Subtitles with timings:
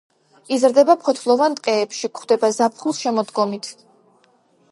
[0.55, 3.73] იზრდება ფოთლოვან ტყეებში, გვხვდება ზაფხულ-შემოდგომით.